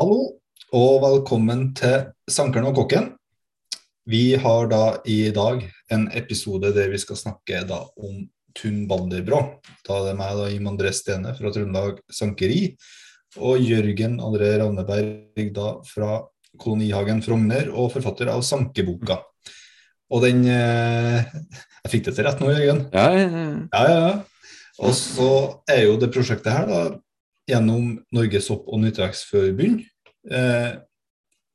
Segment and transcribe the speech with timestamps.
[0.00, 0.30] Hallo,
[0.72, 3.10] og velkommen til Sankeren og kokken.
[4.08, 8.22] Vi har da i dag en episode der vi skal snakke da om
[8.56, 9.40] Tun Balderbrå.
[9.84, 12.62] Da er det meg, da, Jim André Stene fra Trøndelag Sankeri,
[13.44, 16.16] og Jørgen André Ravneberg da fra
[16.56, 19.18] Kolonihagen Frogner, og forfatter av Sankeboka.
[20.08, 21.28] Og den eh,
[21.84, 22.86] Jeg fikk det til rett nå, Jørgen?
[22.96, 23.46] Ja, ja, ja.
[23.68, 24.66] Ja, ja, ja.
[24.80, 25.30] Og så
[25.68, 26.82] er jo det prosjektet her da
[27.50, 29.82] gjennom Norges hopp- og Nyttevekstforbund.
[30.30, 30.70] Eh,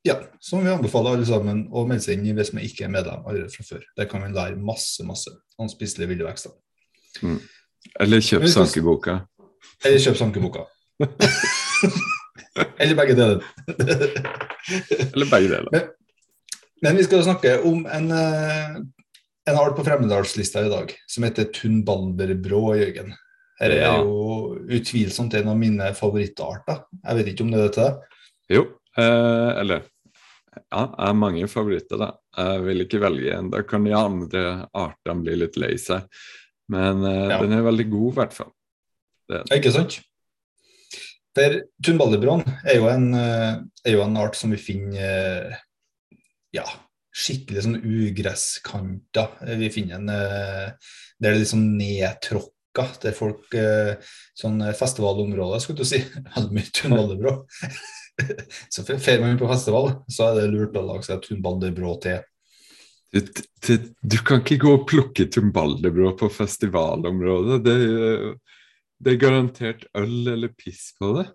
[0.06, 2.92] ja, som vi anbefaler alle sammen å melde seg inn i hvis man ikke er
[2.94, 3.82] medlem allerede fra før.
[3.98, 6.54] Der kan man lære masse, masse om spiselige ville vekster.
[8.00, 9.18] Eller kjøp Men vi sankeboka.
[9.84, 10.66] Eller kjøp sankeboka.
[12.80, 13.42] Eller begge deler.
[15.12, 15.88] Eller begge deler.
[16.84, 18.76] Men vi skal snakke om en, eh,
[19.50, 23.14] en art på fremmedalslista i dag, som heter Tunbalderbrå, Jørgen.
[23.60, 26.82] Her er jo utvilsomt en av mine favorittarter.
[27.00, 27.86] Jeg vet ikke om det er dette.
[28.52, 28.64] Jo,
[28.98, 29.86] eh, eller
[30.72, 32.10] Ja, jeg har mange favoritter, da.
[32.36, 33.50] Jeg vil ikke velge en.
[33.52, 36.06] Da kan de andre artene bli litt lei seg.
[36.72, 37.40] Men eh, Ja.
[37.42, 38.52] den er veldig god, i hvert fall.
[39.28, 39.98] Det, Ikke sant?
[41.36, 45.56] Der Tunbalderbrån er, eh, er jo en art som vi finner eh,
[46.56, 46.64] ja,
[47.12, 49.36] skikkelig sånn ugresskanter.
[49.60, 50.72] Vi finner en eh,
[51.20, 51.68] der det er litt sånn
[52.76, 53.96] nedtråkka, der folk eh,
[54.36, 56.02] Sånn festivalområde, skulle du si.
[56.36, 57.34] Veldig mye tunballebrå.
[58.72, 62.20] så drar man på festival, så er det lurt å lage seg tunballebrå til.
[63.12, 63.20] du,
[63.66, 67.62] du, du kan ikke gå og plukke tumbalderbrå på festivalområdet.
[67.64, 67.76] Det,
[69.00, 71.30] det er garantert øl eller piss på det.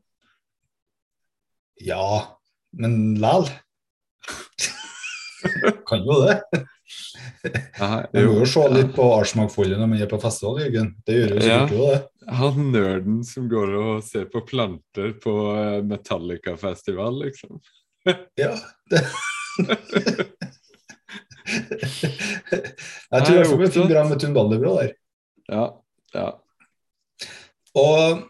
[1.82, 2.38] Ja,
[2.78, 3.50] men læl.
[5.90, 6.38] kan jo det.
[7.80, 10.90] Man må jo se litt på artsmangfoldet når man er på festival, Jørgen.
[11.08, 12.00] Det gjør jo sikkert jo det.
[12.42, 17.62] Han nerden som går og ser på planter på eh, Metallica-festival, liksom.
[18.40, 18.54] Ja.
[18.92, 19.02] Det.
[23.12, 24.92] jeg tror jeg får meg bra med Tunbalderbrå der.
[25.52, 25.66] Ja,
[26.16, 26.30] ja.
[27.78, 28.22] Og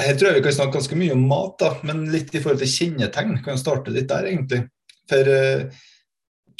[0.00, 2.62] her tror jeg vi kan snakke ganske mye om mat, da, men litt i forhold
[2.62, 3.38] til kjennetegn.
[3.44, 4.62] Kan starte litt der, egentlig.
[5.10, 5.80] For uh,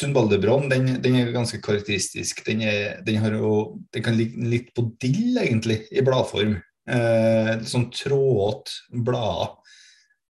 [0.00, 2.44] Tunbalderbråen den, den er ganske karakteristisk.
[2.46, 3.54] Den, er, den, jo,
[3.92, 6.54] den kan ligge litt på dill, egentlig, i bladform.
[6.90, 9.56] Eh, litt sånn trådete blader.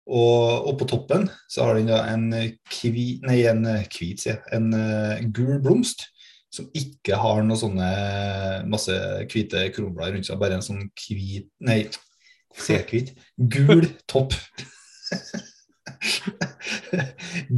[0.08, 2.30] Og, og på toppen så har den da en
[2.72, 6.06] kvi, nei, en hvit, sier jeg, en uh, gul blomst.
[6.48, 7.88] Som ikke har noe sånne
[8.72, 8.94] masse
[9.28, 11.82] hvite kronblader rundt seg, bare en sånn hvit Nei,
[12.56, 13.12] sier jeg hvit?
[13.36, 14.32] Gul topp.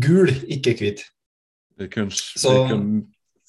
[0.04, 1.04] Gul, ikke hvit.
[1.80, 2.86] Vi kan, Så- vi kan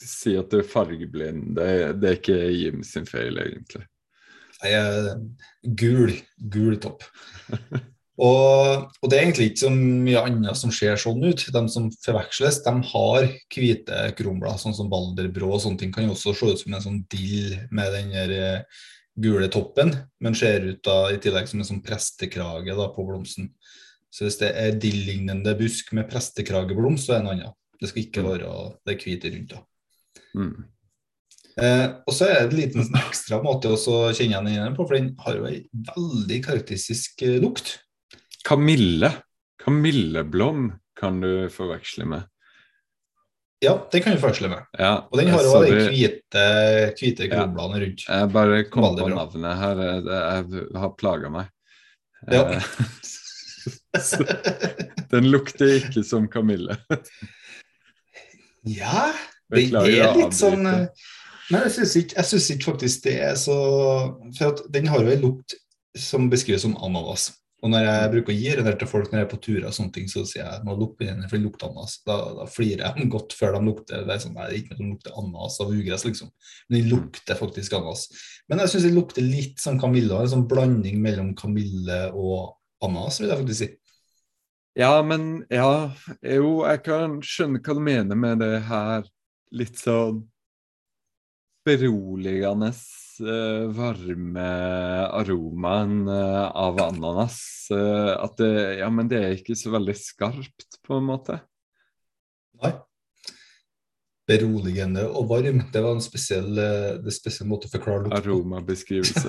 [0.01, 1.55] si at du er fargeblind.
[1.57, 1.69] Det,
[2.01, 3.85] det er ikke Jim sin feil, egentlig.
[4.63, 5.15] Eh,
[5.77, 6.13] gul,
[6.49, 7.03] gul topp.
[8.21, 11.41] Og, og det er egentlig ikke så mye annet som ser sånn ut.
[11.55, 15.93] De som forveksles, de har hvite kronblad, sånn som balderbrå og sånne ting.
[15.95, 18.83] Kan jo også se ut som en sånn dill med den der eh,
[19.17, 23.49] gule toppen, men ser ut da i tillegg som en sånn prestekrage da, på blomsten.
[24.11, 27.57] Så hvis det er dill-lignende busk med prestekrageblomst, så er det en annen.
[27.81, 28.51] Det skal ikke være
[28.85, 29.55] det hvite rundt.
[29.55, 29.61] da.
[30.37, 30.53] Mm.
[31.59, 33.77] Eh, og så er det en liten sånn ekstra måte å
[34.15, 35.57] kjenne den igjen på, for den har jo ei
[35.91, 37.73] veldig karakteristisk eh, lukt.
[38.47, 39.11] Kamille.
[39.61, 42.27] Kamilleblom kan du forveksle med.
[43.61, 44.63] Ja, den kan du forveksle med.
[44.79, 46.45] Ja, Og den har jo de hvite,
[46.97, 47.43] hvite Ja.
[47.45, 48.07] rundt.
[48.07, 49.83] Jeg bare kom på navnet her.
[49.85, 51.51] Jeg, har plaga meg.
[52.31, 52.47] Ja.
[52.55, 52.63] Eh,
[55.11, 56.77] Den lukter ikke som kamille.
[58.67, 59.09] ja,
[59.51, 60.85] det, er litt sånn eh,
[61.49, 62.23] Men jeg syns ikke,
[62.53, 63.57] ikke faktisk det er så
[64.37, 65.57] For den har jo en lukt
[65.97, 67.33] som beskrives som ananas.
[67.61, 69.75] Og når jeg bruker å gi den til folk når jeg er på turer, og
[69.75, 71.97] sånne ting, så sier jeg nå lukter den, for den lukter ananas.
[72.07, 74.71] Da, da flirer jeg godt før de lukter det er sånn, nei, det er ikke
[74.71, 76.31] noe som lukter ananas av ugress, liksom.
[76.69, 78.07] Men den lukter faktisk ananas.
[78.49, 80.23] Men jeg syns den lukter litt som kamille.
[80.23, 82.55] En sånn blanding mellom kamille og
[82.87, 83.69] ananas, vil jeg faktisk si.
[84.73, 85.91] Ja, men ja
[86.23, 89.07] Jo, jeg kan skjønne hva du mener med det her.
[89.51, 90.23] Litt sånn
[91.67, 92.71] beroligende
[93.21, 94.45] uh, varme
[95.11, 97.67] aromaen uh, av ananas.
[97.69, 101.41] Uh, at det Ja, men det er ikke så veldig skarpt, på en måte.
[102.63, 102.73] Nei.
[104.31, 105.65] Beroligende og varm.
[105.73, 108.21] Det var en spesiell, det spesielle spesiell måte å forklare det på.
[108.23, 109.27] Aromabeskrivelse.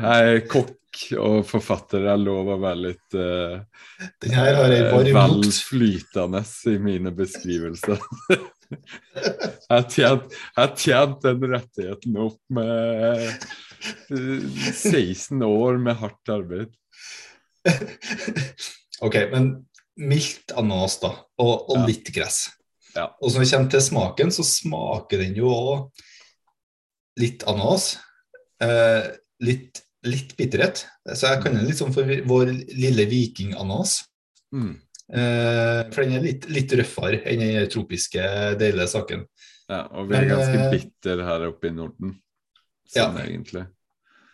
[0.00, 0.76] Jeg er kokk
[1.18, 2.04] og forfatter.
[2.12, 3.60] er lover å være litt uh,
[4.22, 5.60] Den her har jeg varm vel lukt.
[5.68, 6.42] flytende
[6.72, 8.00] i mine beskrivelser.
[8.70, 10.34] Jeg har tjent,
[10.78, 16.70] tjent den rettigheten opp med eh, 16 år med hardt arbeid.
[19.06, 19.48] OK, men
[20.00, 21.10] mildt ananas, da.
[21.42, 21.86] Og, og Ja.
[21.90, 22.44] litt gress.
[22.94, 23.08] Ja.
[23.18, 26.04] Og når det kommer til smaken, så smaker den jo òg
[27.20, 27.96] litt ananas.
[28.62, 29.10] Eh,
[29.42, 30.84] litt, litt bitterhet.
[31.14, 33.98] Så jeg kaller den litt sånn for vår lille vikingananas.
[34.54, 34.72] Mm.
[35.12, 38.22] Eh, for den er litt, litt røffere enn den tropiske,
[38.60, 39.24] deilige saken.
[39.70, 42.14] Ja, og vi er Men, ganske eh, bitter her oppe i Norden,
[42.94, 43.06] Ja.
[43.08, 43.66] sånn egentlig.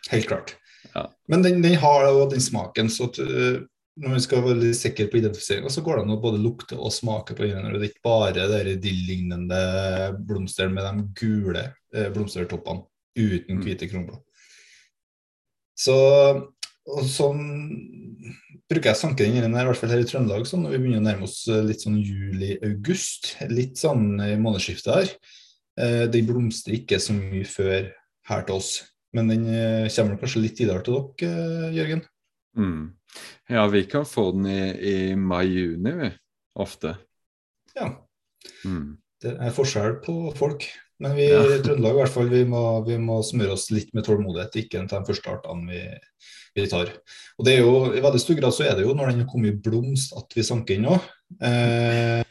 [0.09, 0.55] Helt klart.
[0.95, 1.07] Ja.
[1.27, 3.65] Men den, den har jo den smaken, så at, øh,
[3.97, 6.77] når vi skal være litt sikker på identifiseringa, så går det an å både lukte
[6.77, 7.65] og smake på den.
[7.73, 9.61] Det er ikke bare de dill-lignende
[10.25, 11.63] blomstene med de gule
[11.93, 12.85] eh, blomstertoppene
[13.17, 13.63] uten Mm.
[13.65, 14.21] hvite kronblad.
[15.77, 15.95] Så
[17.05, 17.43] sånn
[18.67, 20.81] bruker jeg sanke den inn her, i hvert fall her i Trøndelag, sånn, når vi
[20.81, 23.35] begynner å nærme oss eh, litt sånn juli-august.
[23.53, 25.13] Litt sånn i månedsskiftet her.
[25.79, 27.91] Eh, Den blomstrer ikke så mye før
[28.27, 28.71] her til oss.
[29.15, 31.31] Men den eh, kommer kanskje litt tidligere til dere,
[31.69, 32.03] eh, Jørgen?
[32.57, 32.81] Mm.
[33.53, 36.11] Ja, vi kan få den i, i mai-juni, vi.
[36.59, 36.97] Ofte.
[37.77, 37.93] Ja.
[38.65, 38.97] Mm.
[39.21, 40.67] Det er forskjell på folk.
[41.03, 41.41] Men vi Ja.
[41.45, 44.55] i Trøndelag i hvert fall, vi må, vi må smøre oss litt med tålmodighet.
[44.63, 45.81] Ikke en av de første artene vi,
[46.57, 46.89] vi tar.
[47.37, 49.29] Og det er jo, I veldig stor grad så er det jo når den har
[49.29, 51.05] kommet i blomst at vi sanker inn òg.
[51.43, 52.23] Eh,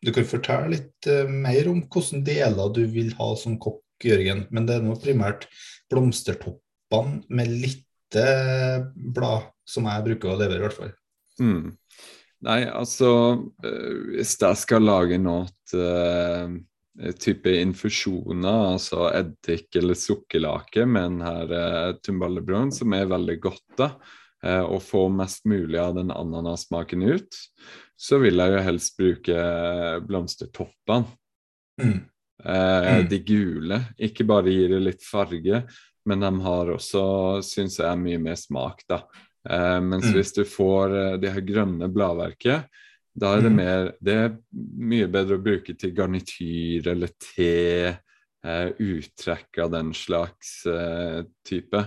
[0.00, 4.46] du kan fortelle litt eh, mer om hvilke deler du vil ha som kokk, Jørgen.
[4.54, 5.48] Men det er nå primært
[5.90, 8.24] blomstertoppene med lite
[8.94, 10.94] blad som jeg bruker å levere, i hvert fall.
[11.42, 11.76] Mm.
[12.46, 13.10] Nei, altså
[13.66, 16.52] eh, Hvis jeg skal lage noe eh,
[17.18, 23.90] type infusjoner, altså eddik eller sukkerlake med denne eh, tumballebrøden, som er veldig godt, da,
[24.42, 27.38] eh, og få mest mulig av den ananassmaken ut,
[27.98, 29.38] så vil jeg jo helst bruke
[30.08, 31.06] blomstertoppene.
[31.82, 31.98] Mm.
[32.44, 33.08] Eh, Mm.
[33.10, 33.78] De gule.
[33.98, 35.64] Ikke bare gir det litt farge,
[36.06, 39.02] men de har også, syns jeg, mye mer smak, da.
[39.48, 40.14] Eh, mens Mm.
[40.14, 42.66] hvis du får eh, det her grønne bladverket,
[43.18, 43.56] da er det Mm.
[43.56, 44.36] mer Det er
[44.78, 47.96] mye bedre å bruke til garnityr eller te,
[48.44, 51.86] eh, uttrekk av den slags eh, type.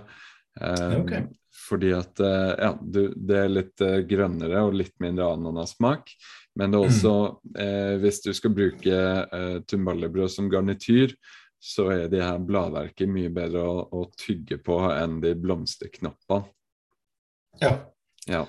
[0.60, 1.28] Eh, okay.
[1.62, 6.10] Fordi at eh, ja, du, det er litt eh, grønnere og litt mindre ananassmak.
[6.56, 6.90] Men det er Mm.
[6.92, 7.14] også,
[7.56, 8.92] eh, hvis du skal bruke
[9.32, 11.14] eh, tumballebrød som garnityr,
[11.62, 16.50] så er de her bladverket mye bedre å, å tygge på enn de blomsterknappene.
[17.62, 17.72] Ja.
[18.28, 18.46] Ja.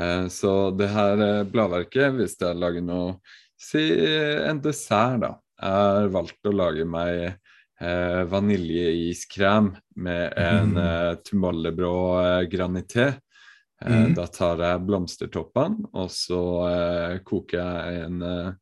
[0.00, 3.18] Eh, så det her eh, bladverket, hvis jeg lager noe
[3.60, 3.82] Si
[4.48, 5.34] en dessert, da.
[5.60, 7.34] Jeg har valgt å lage meg
[7.80, 10.78] eh, vaniljeiskrem med en Mhm.
[10.80, 13.08] eh, tumollebrå eh, granité.
[13.84, 14.14] Eh, Mhm.
[14.16, 18.52] Da tar jeg blomstertoppene, og så eh, koker jeg en eh,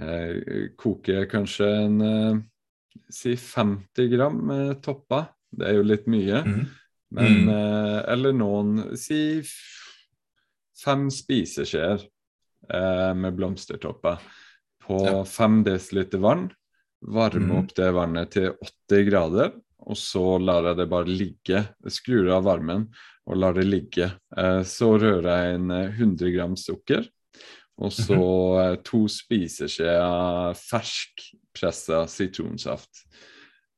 [0.00, 2.38] eh, Koker kanskje en eh,
[3.10, 5.26] Si 50 gram eh, topper.
[5.52, 6.44] Det er jo litt mye.
[6.46, 6.66] Mm.
[7.12, 7.48] Men, Mm.
[7.48, 9.42] eh, eller noen Si
[10.76, 12.02] fem spiseskjeer
[12.72, 14.18] eh, med blomstertopper
[14.86, 15.24] på Ja.
[15.24, 15.80] fem dl
[16.22, 16.48] vann.
[17.06, 17.58] Varme Mm.
[17.58, 18.52] opp det vannet til
[18.90, 19.52] 80 grader,
[19.86, 21.68] og så lar jeg det bare ligge.
[21.88, 22.88] Skrur av varmen
[23.26, 24.08] og lar det ligge.
[24.36, 27.06] Eh, så rører jeg inn eh, 100 gram sukker.
[27.78, 28.16] Og så
[28.72, 33.04] eh, to spiseskjeer fersk pressa sitronsaft.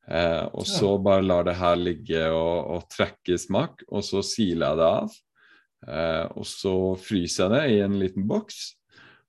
[0.08, 4.70] Eh, og så bare lar det her ligge og, og trekke smak, og så siler
[4.70, 5.16] jeg det av.
[5.86, 8.74] Eh, og så fryser jeg det i en liten boks.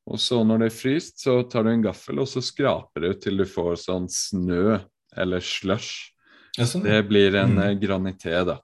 [0.10, 3.12] Og så når det er fryst, så tar du en gaffel og så skraper du
[3.22, 4.80] til du får sånn snø
[5.20, 6.10] eller slush.
[6.58, 6.84] Ja, sånn.
[6.84, 7.60] Det blir en Mm.
[7.68, 8.58] eh, granité, da.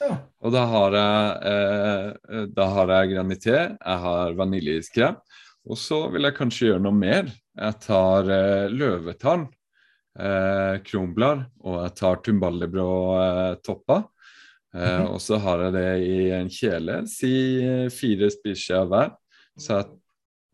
[0.00, 0.18] Ja.
[0.42, 5.16] Og da har jeg, eh, da har jeg granité, jeg har vaniljeiskrem,
[5.70, 7.32] og så vil jeg kanskje gjøre noe mer.
[7.56, 9.48] Jeg tar eh, løvetann,
[10.18, 13.62] eh, kronblad, og jeg tar tumballebrå
[14.74, 14.80] eh.
[14.80, 15.08] Eh, Mhm.
[15.14, 19.10] Og så har jeg det i en kjele, si eh, fire spiseskjeer hver.
[19.58, 19.90] Så at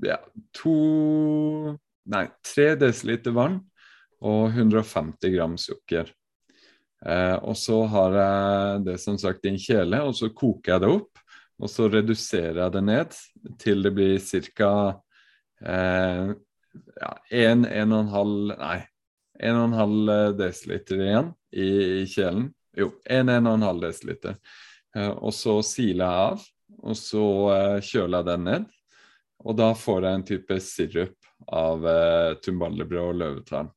[0.03, 0.19] ja,
[0.55, 3.59] to Nei, tre desiliter vann
[4.25, 6.09] og 150 gram sukker.
[7.05, 10.81] Eh, og så har jeg det som sagt i en kjele, og så koker jeg
[10.81, 11.21] det opp.
[11.59, 13.19] Og så reduserer jeg det ned
[13.61, 14.19] til det blir
[14.57, 14.73] ca.
[15.61, 16.33] Eh,
[16.97, 18.79] ja, 1-1,5 Nei,
[19.43, 21.69] 1,5 desiliter igjen i,
[22.03, 22.49] i kjelen.
[22.79, 24.35] Jo, 1-1,5 dl.
[24.97, 26.45] Eh, og så siler jeg av,
[26.79, 28.69] og så eh, kjøler jeg den ned.
[29.47, 33.73] Og da får jeg en type sirup av eh, tumballebrød og løvetann.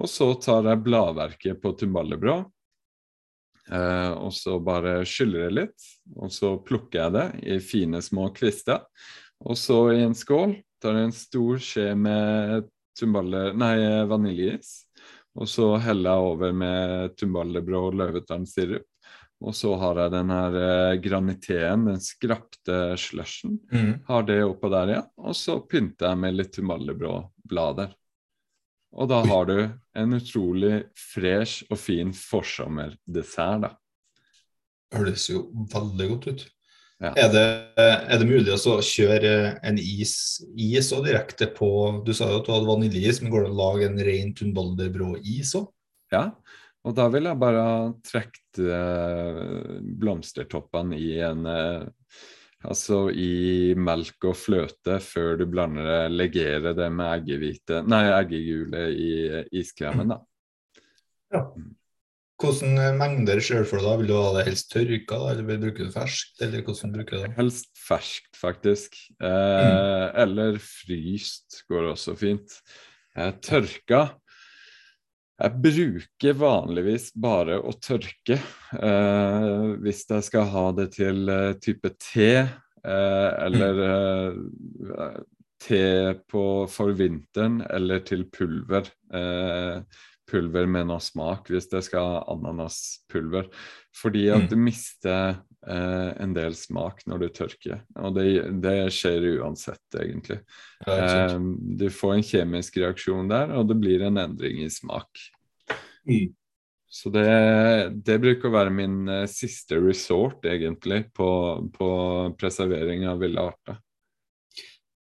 [0.00, 2.46] Og så tar jeg bladverket på tumballebrød,
[3.70, 5.88] eh, og så bare skyller jeg litt.
[6.16, 8.86] Og så plukker jeg det i fine, små kvister.
[9.42, 13.76] Og så i en skål tar jeg en stor skje med tumballe, nei,
[14.08, 14.82] vaniljeis.
[15.38, 18.88] Og så heller jeg over med tumballebrød og løvetannsirup.
[19.42, 23.56] Og så har jeg den her eh, graniteen, den skrapte slushen.
[24.06, 25.02] Har det oppå der, ja.
[25.18, 27.90] Og så pynter jeg med litt tumallebrå-blader.
[28.92, 29.56] Og da har du
[29.98, 33.72] en utrolig fresh og fin forsommerdessert, da.
[34.92, 36.46] Høres jo veldig godt ut.
[37.02, 37.10] Ja.
[37.18, 37.46] Er, det,
[37.82, 40.14] er det mulig å så kjøre en is,
[40.54, 41.68] is og direkte på
[42.06, 44.30] Du sa jo at du hadde vaniljeis, men går det an å lage en ren
[44.38, 45.66] Tunbalderbrå-is òg?
[46.14, 46.28] Ja,
[46.86, 47.64] og da vil jeg bare
[48.06, 51.90] trukket eh, blomstertoppene i en eh,
[52.62, 58.84] Altså i melk og fløte før du blander det, legerer det med eggehvite Nei, eggegule
[58.94, 60.20] i eh, iskremen, da.
[62.42, 63.96] Hvordan mengder for deg da?
[64.00, 66.40] Vil du ha det helst tørka, eller vil du ferskt?
[66.42, 67.34] Eller hvordan bruker du det?
[67.36, 68.96] Helst ferskt, faktisk.
[69.22, 72.56] Eh, Eller fryst går også fint.
[73.14, 74.02] Eh, tørka
[75.42, 81.90] Jeg bruker vanligvis bare å tørke eh, hvis jeg skal ha det til eh, type
[81.98, 85.16] te, eh, eller eh,
[85.62, 85.82] te
[86.30, 88.86] på, for vinteren, eller til pulver.
[89.14, 89.82] Eh,
[90.32, 93.52] pulver med noe smak hvis det skal ha ananaspulver.
[93.92, 94.48] Fordi at Mm.
[94.48, 95.36] du mister
[95.68, 97.82] eh, en del smak når du tørker.
[98.00, 98.26] Og det,
[98.64, 100.40] det skjer uansett, egentlig.
[100.88, 101.36] Eh,
[101.78, 105.10] du får en kjemisk reaksjon der, og det blir en endring i smak.
[106.08, 106.32] Mm.
[106.92, 107.28] Så det,
[108.04, 111.28] det bruker å være min eh, siste resort, egentlig, på,
[111.72, 111.88] på
[112.40, 113.78] preservering av ville arter.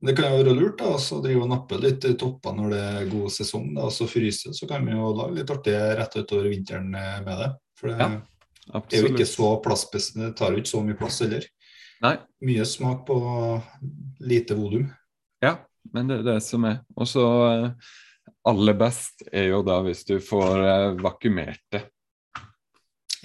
[0.04, 2.80] Det kan jo være lurt da, så drive og nappe litt i toppene når det
[2.84, 4.52] er god sesong, da, så fryse.
[4.56, 7.50] Så kan vi jo lage litt artige rett utover vinteren eh, med det.
[7.80, 11.20] For det Ja, er jo ikke så plassbes, det tar jo ikke så mye plass
[11.24, 11.46] heller.
[12.04, 12.14] Nei.
[12.44, 13.16] Mye smak på
[14.28, 14.90] lite volum.
[15.44, 15.56] Ja,
[15.94, 16.82] men det er det som er.
[17.00, 17.90] Og så eh,
[18.48, 21.86] aller best er jo da hvis du får vakumert det.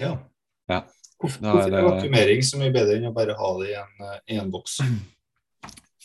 [0.00, 0.14] Ja.
[0.70, 0.82] Ja.
[1.20, 4.20] Hvorfor, er det- vakumering så mye bedre enn å bare ha det i en, eh,
[4.32, 4.80] i en boks?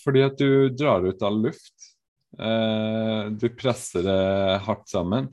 [0.06, 1.92] Fordi at du drar ut all luft.
[2.40, 5.32] Eh, du presser det hardt sammen.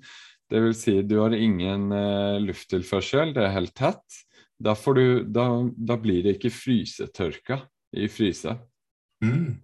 [0.50, 4.22] Det vil si, du har ingen eh, lufttilførsel, det er helt tett.
[4.62, 7.62] Da, får du, da, da blir det ikke frysetørka
[7.98, 8.60] i fryset.
[9.24, 9.62] Mm.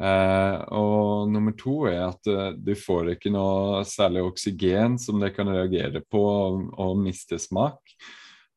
[0.00, 5.34] Eh, og nummer to er at eh, du får ikke noe særlig oksygen som det
[5.36, 7.94] kan reagere på og, og miste smak.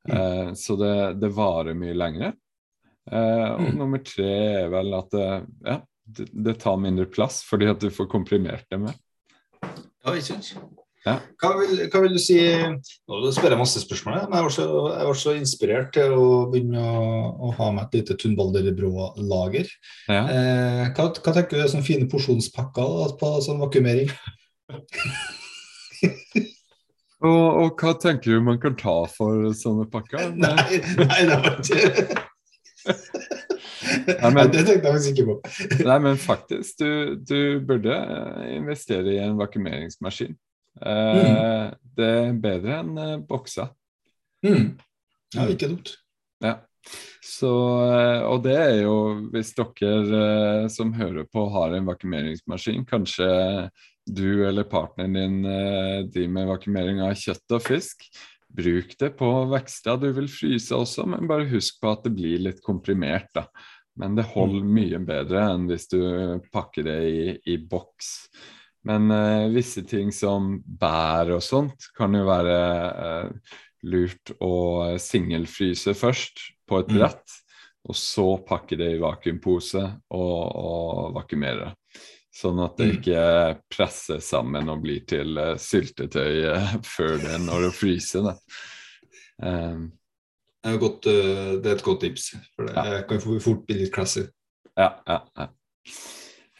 [0.09, 2.35] Eh, så det, det varer mye lenger.
[3.11, 3.77] Eh, og Mm.
[3.81, 4.29] nummer tre
[4.63, 5.27] er vel at det,
[5.67, 8.95] ja, det, det tar mindre plass fordi at du får komprimert det mer.
[9.63, 10.53] Ja, ikke sant?
[11.03, 11.17] Ja.
[11.35, 14.67] Hva, vil, hva vil du si Nå spør jeg masse spørsmål, men jeg var så,
[14.93, 17.01] jeg var så inspirert til å begynne å,
[17.43, 19.67] å ha med et lite Tunbalderbrå-lager.
[20.07, 20.21] Ja.
[20.31, 24.13] Eh, hva, hva tenker du er sånne fine porsjonspakker da, på sånn vakuumering?
[27.23, 30.31] Og, og hva tenker du man kan ta for sånne pakker?
[30.43, 32.23] Nei, nei, det var ikke
[34.33, 35.35] men- Det tenkte jeg faktisk ikke på.
[35.89, 40.35] Nei, men faktisk, du, du burde eh, investere i en vakumeringsmaskin.
[40.81, 42.93] Eh, Det er bedre enn
[43.29, 43.69] boksa.
[43.69, 43.73] bokser.
[44.43, 44.69] Mm.
[45.35, 45.95] Ja, ikke dumt.
[46.43, 46.57] Ja.
[47.23, 47.49] Så,
[47.87, 48.95] eh, og det er jo
[49.31, 53.29] hvis dere eh, som hører på har en vakumeringsmaskin, kanskje
[54.03, 58.03] du eller partneren din eh, driver med vakumering av kjøtt og fisk.
[58.53, 62.43] Bruk det på vekster du vil fryse også, men bare husk på at det blir
[62.49, 63.31] litt komprimert.
[63.33, 63.47] da.
[63.99, 65.99] Men det holder mye bedre enn hvis du
[66.53, 68.11] pakker det i, i boks.
[68.89, 72.57] Men eh, visse ting som bær og sånt kan jo være
[73.05, 73.53] eh,
[73.89, 74.53] lurt å
[75.01, 76.97] singelfryse først på et Mm.
[76.99, 77.37] brett,
[77.83, 79.81] og så pakke det i vakuumpose
[80.15, 81.73] og, og vakuumere.
[82.33, 82.93] Sånn at det Mm.
[82.97, 83.23] ikke
[83.69, 88.31] presser sammen og blir til eh, syltetøy eh, før det når det fryser.
[89.37, 89.91] Um,
[90.63, 93.93] Det er, godt, eh, det er et godt tips, for det kan fort bli litt
[93.93, 94.23] classy.
[94.79, 95.47] Ja, ja, ja.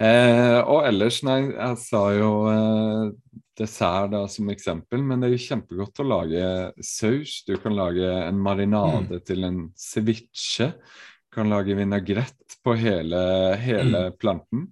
[0.04, 3.14] Eh, og ellers, nei, jeg sa jo eh,
[3.58, 6.46] dessert da som eksempel, men det er jo kjempegodt å lage
[6.84, 7.40] saus.
[7.48, 10.74] Du kan lage en marinade til en ceviche.
[10.74, 14.68] Du Kan lage vinagrett på hele, hele planten.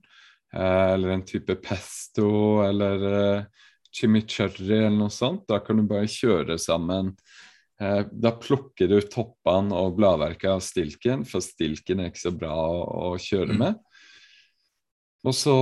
[0.53, 3.46] Eh, eller en type pesto eller eh,
[3.91, 5.48] chimichurri eller noe sånt.
[5.48, 7.15] Da kan du bare kjøre sammen
[7.81, 12.53] Eh, Da plukker du toppene og bladverket av stilken, for stilken er ikke så bra
[12.53, 13.58] å, kjøre Mm.
[13.58, 13.79] med.
[15.25, 15.55] Og så,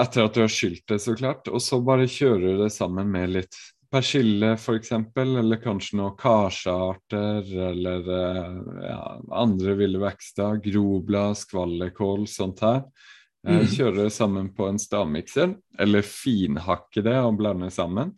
[0.00, 3.10] etter at du har skylt det, så klart, og så bare kjører du det sammen
[3.10, 3.56] med litt
[3.92, 8.08] persille f.eks., eller kanskje noen karsearter, eller
[8.82, 12.82] ja, andre ville vekster, groblad, skvallerkål, sånt her.
[13.46, 13.66] Eh, Mm.
[13.68, 18.14] Kjøre det sammen på en stavmikser, eller finhakke det og blande sammen.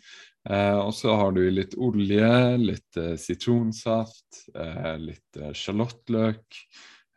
[0.49, 2.29] Eh, og så har du litt olje,
[2.63, 6.61] litt eh, sitronsaft, eh, litt sjalottløk,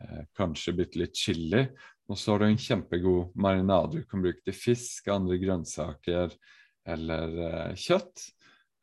[0.02, 1.68] eh, kanskje bitte litt chili.
[2.10, 6.34] Og så har du en kjempegod marinade du kan bruke til fisk, andre grønnsaker
[6.90, 8.26] eller kjøtt.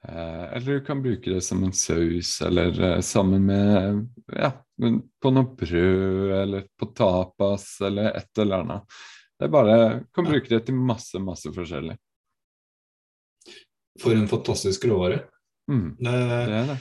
[0.06, 4.06] Eh, eller du kan bruke det som en saus, eller sammen med
[4.38, 8.98] ja, på noe brød, eller på tapas, eller et eller annet.
[9.36, 9.78] Det er bare,
[10.16, 11.96] kan bruke det til masse, masse forskjellig.
[14.00, 15.22] For en fantastisk råvare.
[15.70, 16.76] Mm, Det, det er det.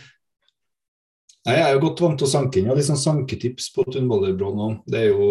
[1.46, 2.68] nei, jeg er jo godt vant til å sanke inn.
[2.68, 4.70] Jeg har litt sånn sanketips på tunbollebrå nå.
[4.88, 5.28] Det er jo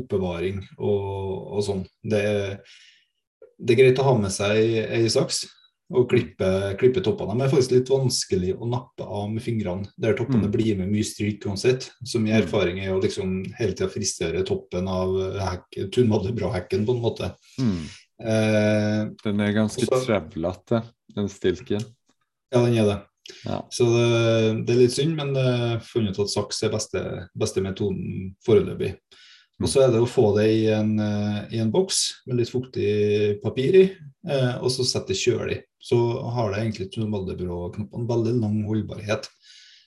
[0.00, 1.84] oppbevaring og, og sånn.
[2.02, 2.22] Det,
[3.58, 5.44] det er greit å ha med seg ei saks
[5.94, 6.48] og klippe,
[6.80, 7.36] klippe toppene.
[7.38, 10.50] De er faktisk litt vanskelig å nappe av med fingrene, der toppene Mm.
[10.52, 11.90] blir med mye stryk uansett.
[12.04, 12.42] Så min Mm.
[12.42, 17.34] erfaring er å liksom hele tida fristere toppen av hekk- tunbollebrå-hekken, på en måte.
[17.60, 17.84] Mm.
[18.20, 20.82] Eh, Den er ganske trevlete,
[21.14, 21.84] den stilken.
[22.52, 23.02] ja, den er det.
[23.44, 23.62] Ja.
[23.70, 27.28] Så det, det er litt synd, men jeg har funnet ut at saks er beste,
[27.36, 28.96] beste metoden foreløpig.
[29.56, 32.50] Og så er det å få det i en, eh, i en boks med litt
[32.52, 33.84] fuktig papir i,
[34.28, 35.60] eh, og så sette kjøl i.
[35.80, 35.96] Så
[36.34, 39.28] har det egentlig tunballebrå-knoppene veldig lang holdbarhet.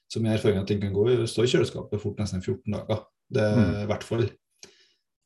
[0.10, 3.04] Så min erfaring er at den kan gå, stå i kjøleskapet fort nesten 14 dager.
[3.32, 3.84] Det Mm.
[3.84, 4.30] i hvert fall.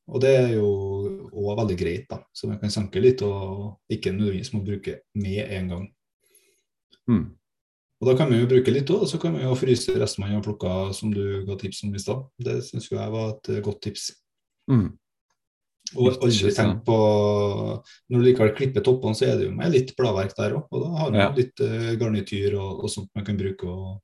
[0.10, 2.20] Og det er jo òg veldig greit, da.
[2.36, 5.94] Så man kan sanke litt og ikke nødvendigvis må bruke med en gang.
[7.08, 7.32] Mm.
[8.02, 10.20] Og Da kan man jo bruke litt òg, og så kan man jo fryse resten
[10.20, 12.26] man har plukka, som du ga tips om i stad.
[12.38, 14.12] Det syns jeg var et godt tips.
[14.72, 14.92] Mm.
[16.00, 16.96] Og aldri tenk på
[18.10, 20.68] Når du likevel klipper toppene, så er det jo med litt bladverk der òg.
[20.72, 21.30] Og da har man Ja.
[21.36, 24.02] litt eh, garnityr og, og sånt man kan bruke og,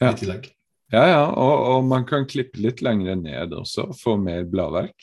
[0.00, 0.12] Ja.
[0.12, 0.50] i tillegg.
[0.92, 4.94] Ja, ja, og, og man kan klippe litt lenger ned også, få mer bladverk.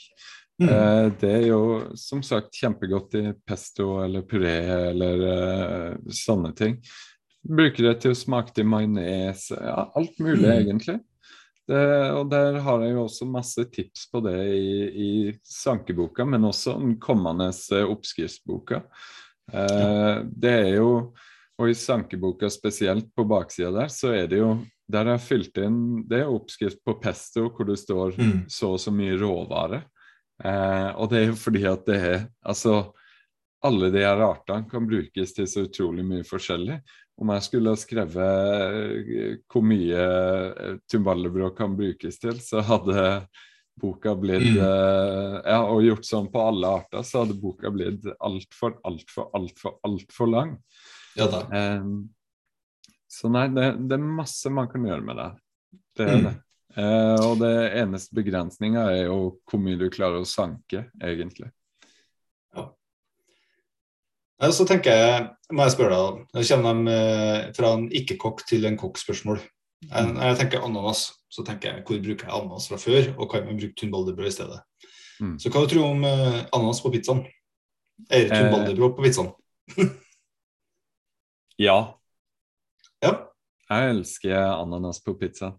[0.61, 0.69] Mm.
[0.69, 1.61] Eh, det er jo
[1.95, 4.57] som sagt kjempegodt i pesto eller puré
[4.91, 6.77] eller eh, sånne ting.
[7.47, 10.67] Bruker det til å smake til majones, ja, alt mulig Mm.
[10.67, 10.99] egentlig.
[11.69, 11.85] Det,
[12.17, 15.11] og der har jeg jo også masse tips på det i, i
[15.45, 18.81] sankeboka, men også den kommende eh, oppskriftsboka.
[19.53, 20.89] Eh, det er jo,
[21.59, 24.53] og i sankeboka spesielt på baksida der, så er det jo
[24.89, 28.45] der har jeg fylt inn Det er oppskrift på pesto hvor det står Mm.
[28.49, 29.83] så og så mye råvare.
[30.43, 32.91] Eh, og det er jo fordi at det er Altså,
[33.63, 36.79] alle de her artene kan brukes til så utrolig mye forskjellig.
[37.19, 38.17] Om jeg skulle ha skrevet
[39.11, 40.03] eh, hvor mye
[40.55, 43.25] eh, kan brukes til, så hadde
[43.79, 44.61] boka blitt Mm.
[44.63, 49.77] eh, Ja, og gjort sånn på alle arter, så hadde boka blitt altfor, altfor, altfor,
[49.83, 50.57] altfor lang.
[51.15, 51.43] Ja da.
[51.51, 51.83] Eh,
[53.09, 55.29] så nei, det, det er masse man kan gjøre med det.
[55.97, 56.23] Det er Mm.
[56.29, 56.35] det.
[56.77, 61.49] Eh, og det eneste begrensninga er jo hvor mye du klarer å sanke, egentlig.
[64.39, 66.43] Ja, så tenker jeg, må jeg spørre deg, da.
[66.47, 69.39] Kommer de eh, fra en ikke-kokk til en kokk-spørsmål.
[69.39, 70.13] Jeg, Mm.
[70.15, 73.45] når jeg tenker ananas, så tenker jeg hvor bruker jeg ananas fra før, og kan
[73.45, 74.59] man bruke tunbalderbrød i stedet?
[75.21, 75.37] Mm.
[75.39, 77.21] Så hva tror du om eh, ananas på pizzaen?
[78.09, 79.31] Er det tunbalderbrød på pizzaen?
[81.59, 81.93] Ja,
[83.03, 83.11] Ja,
[83.69, 85.53] jeg elsker ananas på pizza.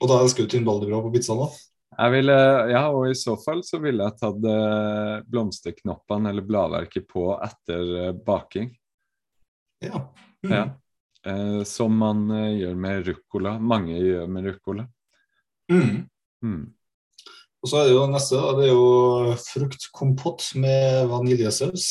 [0.00, 1.52] og da elsker du tunbalderbrød på pizzaen òg?
[1.96, 2.34] Jeg ville,
[2.68, 7.92] ja, og i så fall så ville jeg tatt eh, blomsterknoppene eller bladverket på etter
[8.02, 8.68] eh, baking.
[9.80, 10.02] Ja.
[10.44, 10.52] Mm.
[10.52, 10.64] Ja.
[11.26, 13.58] Eh, som man eh, gjør med ruccola.
[13.58, 14.86] Mange gjør med ruccola.
[15.72, 16.04] Mm.
[16.44, 16.74] Mm.
[17.64, 18.52] Og så er det jo neste, da.
[18.58, 21.84] Det er jo fruktkompott med vaniljesaus.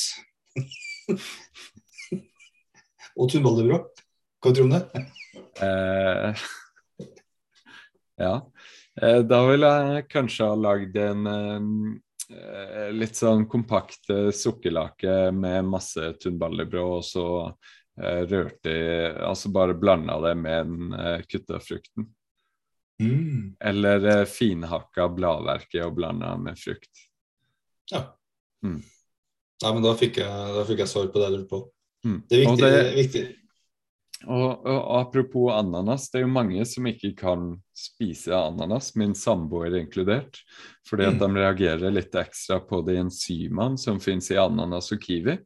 [3.17, 3.85] og tunballebrød.
[4.39, 4.83] Hva tror du om det?
[5.65, 6.29] Eh,
[8.27, 8.35] ja.
[9.01, 15.67] Eh, da ville jeg kanskje ha lagd en eh, litt sånn kompakt eh, sukkerlake med
[15.67, 17.27] masse tunballebrød, og så
[17.95, 18.71] rørte
[19.23, 22.09] Altså bare blanda det med den eh, kutta frukten.
[22.99, 23.55] Mm.
[23.59, 26.91] Eller eh, finhakka bladverket og blanda med frukt.
[27.91, 28.01] Ja.
[28.65, 28.81] Mm.
[29.63, 31.61] Nei, men da fikk jeg, da fikk jeg svar på det jeg lurte på.
[32.05, 32.17] Mm.
[32.27, 32.69] Det er viktig.
[32.75, 33.23] det- viktig.
[34.25, 39.77] Og, og apropos ananas, det er jo mange som ikke kan spise ananas, min samboer
[39.77, 40.39] inkludert,
[40.87, 45.37] fordi at de reagerer litt ekstra på de enzymene som finnes i ananas og kiwi.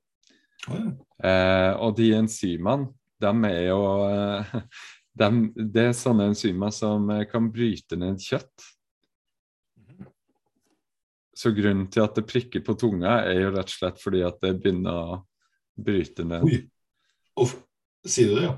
[0.70, 0.94] Oh, ja.
[1.30, 3.80] Eh, og de enzymene, de er jo
[5.20, 8.68] de, Det er sånne enzymer som eh, kan bryte ned kjøtt.
[11.40, 14.40] Så grunnen til at det prikker på tunga, er jo rett og slett fordi at
[14.44, 15.20] det begynner å
[15.80, 16.64] bryte ned Oi.
[17.40, 17.56] Uff.
[18.08, 18.56] Sier du det, ja?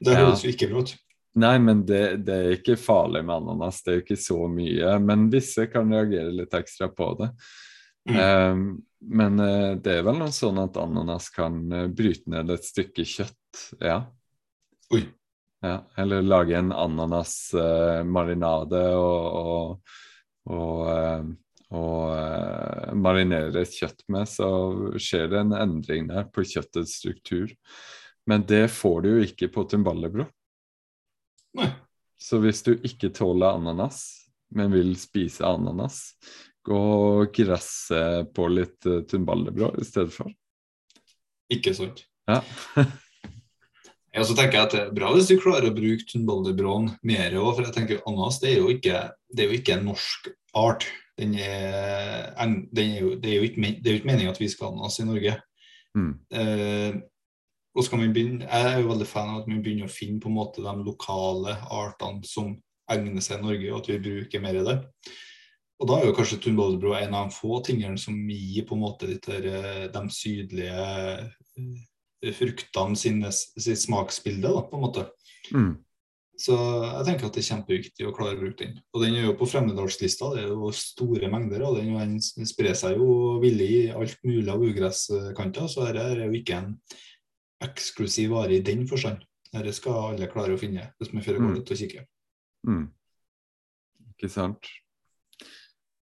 [0.00, 0.92] Det høres jo ikke bra ut.
[1.40, 3.82] Nei, men det, det er ikke farlig med ananas.
[3.84, 4.98] Det er jo ikke så mye.
[5.04, 7.28] Men visse kan reagere litt ekstra på det.
[8.10, 8.18] Mm.
[8.18, 12.64] Um, men eh, det er vel noe sånn at ananas kan eh, bryte ned et
[12.64, 13.36] stykke kjøtt
[13.80, 14.04] ja.
[14.92, 15.04] Oi.
[15.64, 15.84] ja.
[16.00, 19.80] Eller lage en ananasmarinade og, og,
[20.50, 21.24] og, uh,
[21.70, 24.48] og eh, marinere kjøtt med, så
[24.98, 27.48] skjer det en endring der på kjøttets struktur.
[28.28, 30.28] Men det får du jo ikke på timballebrød.
[31.58, 31.70] Nei.
[32.20, 34.02] Så hvis du ikke tåler ananas,
[34.54, 36.02] men vil spise ananas,
[36.66, 38.00] gå og gresse
[38.36, 40.28] på litt uh, i stedet for.
[41.50, 42.04] Ikke sant.
[42.28, 42.42] Ja.
[44.10, 47.36] Ja, så tenker jeg at Det er bra hvis du klarer å bruke tunnballebrøden mer
[47.38, 50.26] òg, for jeg tenker ananas det er jo ikke, det er jo ikke en norsk
[50.58, 50.86] art.
[51.20, 52.32] Den er,
[52.74, 54.66] den er jo, det er jo ikke, det er jo ikke meningen at vi skal
[54.66, 55.36] ha ananas i Norge.
[55.94, 56.10] Mm.
[56.40, 56.98] Eh,
[57.80, 60.20] og skal man begynne, Jeg er jo veldig fan av at man begynner å finne
[60.20, 62.52] på en måte de lokale artene som
[62.90, 64.78] egner seg i Norge, og at vi bruker mer av det.
[65.80, 68.82] Og da er jo kanskje tunnballebrød en av de få tingene som gir på en
[68.82, 70.88] måte der, eh, de sydlige
[71.56, 75.06] eh, fruktene sine, sitt smaksbilde, da, på en måte.
[75.54, 75.78] Mm.
[76.40, 78.76] Så jeg tenker at det er kjempeviktig å klare å bruke den.
[78.92, 82.76] Og den er jo på Fremmedalslista, det er jo store mengder, og den, den sprer
[82.76, 86.74] seg jo villig i alt mulig av ugresskanter, så dette er jo ikke en
[87.64, 89.22] eksklusiv vare i den forstand.
[89.52, 91.46] Dette skal alle klare å finne hvis man fører Mm.
[91.48, 92.04] går ut og kikker.
[92.66, 92.86] Mm.
[94.14, 94.68] Ikke sant?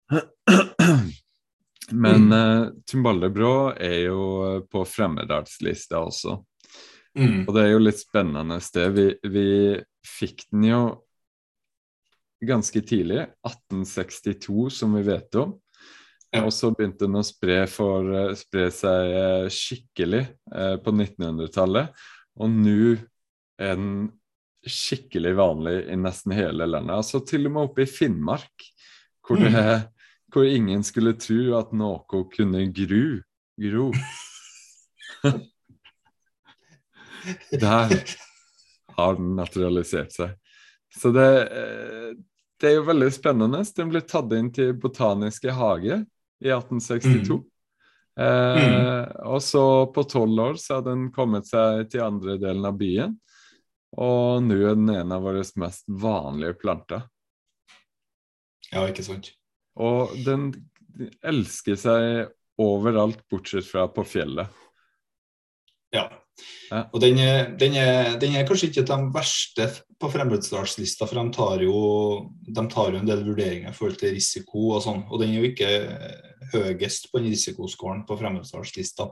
[1.92, 2.34] Men Mm.
[2.34, 6.44] eh, timballebrød er jo på fremmedartslista også.
[7.18, 7.46] Mm.
[7.48, 8.92] Og det er jo litt spennende sted.
[8.94, 9.46] Vi, vi
[10.06, 10.82] fikk den jo
[12.44, 15.56] ganske tidlig, 1862, som vi vet om.
[16.36, 21.94] Og så begynte den å spre, for, eh, spre seg eh, skikkelig eh, på 1900-tallet.
[22.44, 22.98] Og nå
[23.58, 24.10] er den
[24.68, 26.98] skikkelig vanlig i nesten hele landet.
[27.00, 28.66] Altså til og med oppe i Finnmark,
[29.24, 29.88] hvor, det,
[30.34, 33.24] hvor ingen skulle tro at noe kunne gru.
[33.58, 33.88] Gro.
[37.64, 37.96] Der
[38.98, 40.36] har den naturalisert seg.
[40.94, 41.30] Så det,
[42.60, 43.64] det er jo veldig spennende.
[43.76, 46.04] Den blir tatt inn til Botaniske hage
[46.44, 47.40] i 1862.
[48.18, 52.78] Eh, og så på tolv år så har den kommet seg til andre delen av
[52.80, 53.18] byen.
[53.98, 57.06] Og nå er den en av våre mest vanlige planter.
[58.72, 59.32] Ja, ikke sant.
[59.78, 60.50] Og den
[61.26, 64.50] elsker seg overalt, bortsett fra på fjellet.
[65.94, 66.10] Ja.
[66.70, 66.84] Ja.
[66.94, 71.34] Og den er, den, er, den er kanskje ikke de verste på Fremmedalslista, for de
[71.34, 71.78] tar, jo,
[72.46, 75.06] de tar jo en del vurderinger i forhold til risiko og sånn.
[75.08, 75.72] Og den er jo ikke
[76.54, 79.10] høyest på den risikoskåren på fremmedsalgslista.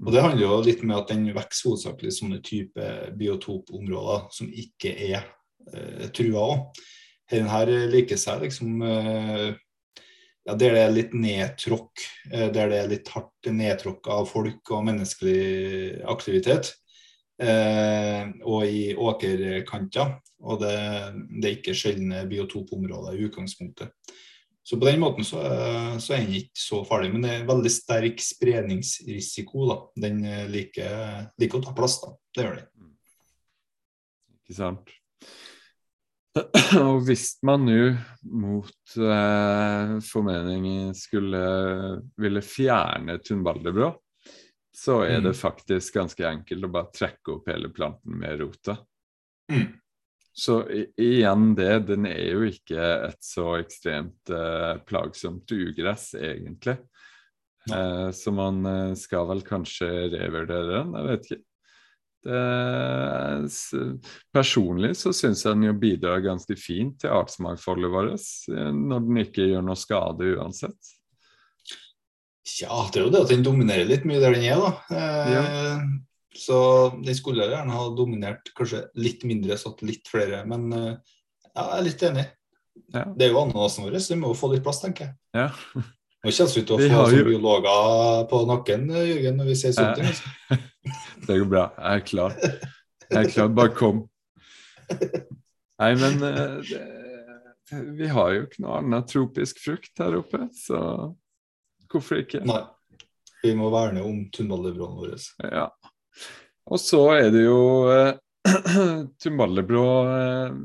[0.00, 2.86] Og det handler jo litt med at den vokser hovedsakelig sånne type
[3.20, 6.84] biotopområder som ikke er eh, trua òg.
[7.30, 9.50] Denne her liker seg liksom eh,
[10.48, 14.72] ja, der det er litt nedtråkk, eh, der det er litt hardt nedtråkk av folk
[14.72, 16.72] og menneskelig aktivitet.
[17.40, 20.18] Eh, og i åkerkanter.
[20.44, 20.74] Og det,
[21.40, 23.92] det er ikke sjeldne biotopområder i utgangspunktet.
[24.62, 27.10] Så på den måten så, er- så er den ikke så farlig.
[27.14, 29.66] Men det er veldig sterk spredningsrisiko.
[29.70, 29.78] da.
[30.08, 32.12] Den eh, liker, liker å ta plass, da.
[32.36, 32.90] Det gjør den.
[34.40, 34.92] Ikke sant?
[36.78, 37.78] Og hvis man nå
[38.30, 41.40] mot eh, formeningen skulle
[42.22, 43.90] ville fjerne tunbaldebrå,
[44.80, 45.40] så er det Mm.
[45.40, 48.76] faktisk ganske enkelt å bare trekke opp hele planten med rota.
[49.50, 49.66] Mm.
[50.32, 50.62] Så
[50.96, 56.78] igjen det, den er jo ikke et så ekstremt eh, plagsomt ugress, egentlig.
[57.68, 61.44] Eh, så man eh, skal vel kanskje revurdere den, jeg vet ikke.
[62.20, 63.48] Det,
[64.36, 69.22] personlig så syns jeg den jo bidrar ganske fint til artsmangfoldet vårt, eh, når den
[69.24, 70.94] ikke gjør noe skade uansett.
[72.60, 74.70] Ja, det er jo det at den dominerer litt mye der den er, da.
[74.96, 75.84] Eh,
[76.40, 76.56] Så
[77.04, 80.42] den skulle gjerne ha dominert kanskje litt mindre, satt litt flere.
[80.48, 80.92] Men eh,
[81.50, 82.26] ja, jeg er litt enig.
[82.94, 83.02] Ja.
[83.12, 85.16] Det er jo ananasen vår, så vi må jo få litt plass, tenker jeg.
[85.36, 85.48] Ja.
[86.20, 90.00] Nå kommer ut til å få jo- biologer på nakken, Jørgen, når vi ser sånt.
[90.04, 90.60] Altså.
[91.26, 91.66] Det går bra.
[91.76, 92.34] Jeg er klar.
[92.40, 93.52] Jeg er klar.
[93.56, 94.02] Bare kom.
[95.80, 100.80] Nei, men eh, det, vi har jo ikke noe annet tropisk frukt her oppe, så
[101.92, 102.42] hvorfor ikke?
[102.48, 102.62] Nei.
[103.40, 105.20] Vi må verne om tunnballebrødene våre.
[105.48, 105.68] Ja.
[106.70, 108.12] Og så er det jo eh,
[109.20, 110.58] Tumballebrå eh,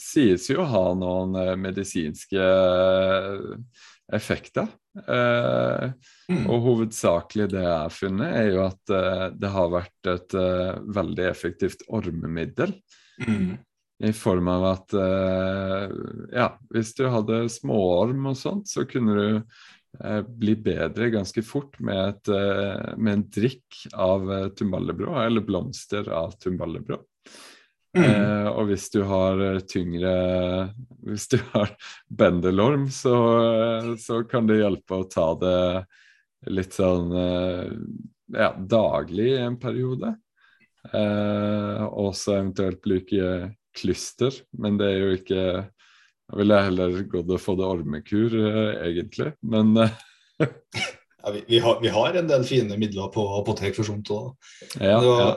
[0.00, 2.48] sies jo å ha noen eh, medisinske
[4.12, 4.68] effekter.
[5.08, 5.92] Eh,
[6.32, 6.46] Mm.
[6.48, 8.92] og hovedsakelig det jeg har funnet, er jo at
[9.36, 10.36] det har vært et
[10.96, 12.72] veldig effektivt ormemiddel.
[13.20, 13.58] Mm.
[14.02, 15.92] I form av at eh,
[16.34, 19.52] ja, hvis du hadde småorm og sånt, så kunne du
[20.26, 26.08] bli bedre ganske fort med, et, eh, med en drikk av eh, tumballebrå, eller blomster
[26.08, 26.98] av tumballebrå.
[27.92, 28.04] Mm.
[28.08, 30.12] Eh, og hvis du har eh, tyngre
[31.04, 31.74] Hvis du har
[32.08, 37.72] bendelorm, så, eh, så kan det hjelpe å ta det litt sånn eh,
[38.38, 40.14] ja, daglig i en periode.
[40.88, 43.26] Eh, og så eventuelt bruke
[43.76, 45.44] klyster, men det er jo ikke
[46.32, 49.32] Da ville jeg heller gått og fått ormekur, eh, egentlig.
[49.42, 49.96] Men eh,
[51.22, 54.32] Ja, vi, vi, har, vi har en del fine midler på apotek for sånt òg.
[54.80, 55.32] ja, ja.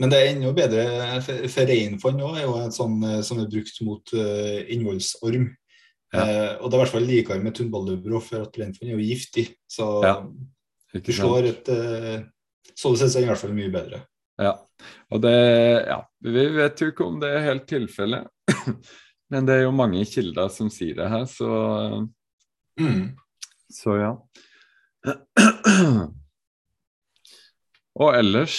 [0.00, 0.84] Men det er enda bedre
[1.24, 5.50] for, for reinfond òg, er jo et sånn eh, som er brukt mot uh, innvollsorm.
[6.10, 6.22] Ja.
[6.22, 9.10] Eh, og det er i hvert fall likere med tunnballebrå, for at reinfond er jo
[9.10, 9.50] giftig.
[9.68, 10.14] Så Ja,
[10.96, 12.14] du slår et uh,
[12.80, 13.98] Sånn sett er det i hvert fall mye bedre.
[14.40, 14.54] Ja.
[15.12, 15.34] Og det
[15.86, 18.28] Ja, vi vet jo ikke om det er helt tilfellet.
[19.30, 21.50] Men det er jo mange kilder som sier det her, så,
[22.80, 23.10] Mm.
[23.70, 24.12] så ja.
[28.00, 28.54] Og ellers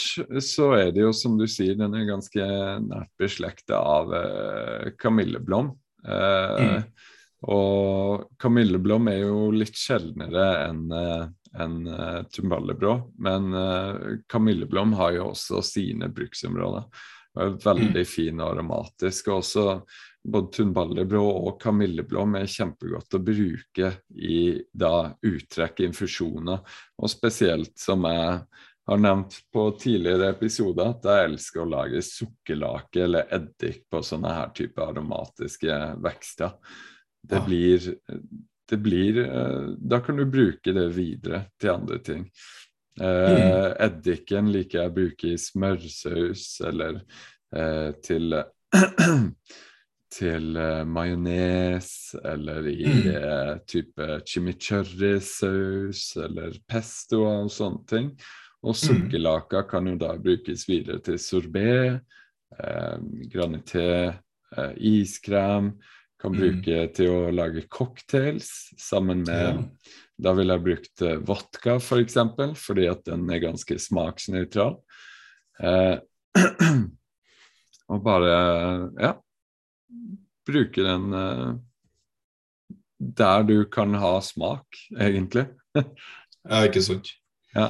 [0.46, 2.44] så er det jo som du sier, den er ganske
[2.84, 5.72] nært beslekta av eh, kamilleblom.
[6.06, 6.84] Eh, Mm.
[7.50, 12.94] Og kamilleblom er jo litt sjeldnere enn en, enn, eh, tumballebrå,
[13.26, 16.86] men eh, kamilleblom har jo også sine bruksområder.
[17.42, 19.32] Er veldig fin og aromatisk.
[19.32, 19.66] Og også
[20.22, 26.62] både tunballebrå og kamilleblom er kjempegodt å bruke i da uttrekk, infusjoner,
[27.02, 28.36] og spesielt som jeg
[28.92, 34.34] har nevnt på tidligere episoder, at jeg elsker å lage sukkerlake eller eddik på sånne
[34.36, 36.58] her type aromatiske vekster.
[37.24, 37.84] Det blir,
[38.70, 42.26] det blir eh, Da kan du bruke det videre til andre ting.
[43.00, 43.72] Mm.
[43.80, 46.98] Eddiken liker jeg å bruke i smørsaus eller
[47.56, 48.36] eh, til
[50.12, 53.08] til uh, majones eller i Mm.
[53.16, 58.12] eh, type chimichurri-saus eller pesto og sånne ting.
[58.64, 62.02] Og sukkerlaka kan jo da brukes videre til sorbet,
[62.60, 62.98] eh,
[63.32, 64.14] granité,
[64.58, 65.72] eh, iskrem.
[66.22, 66.40] Kan Mm.
[66.40, 69.64] bruke til å lage cocktails sammen med Ja.
[70.22, 74.76] Da ville jeg brukt eh, vodka, for eksempel, fordi at den er ganske smaksnøytral.
[75.60, 75.98] Eh,
[77.90, 78.36] og bare,
[79.02, 79.16] ja
[80.46, 81.56] Bruke den eh,
[83.00, 84.66] der du kan ha smak,
[84.98, 85.48] egentlig.
[86.42, 87.12] Ja, ikke sant.
[87.54, 87.68] Ja.